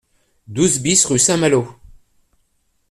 douze 0.47 0.79
BIS 0.79 1.05
rue 1.05 1.19
Saint-Malo 1.19 1.77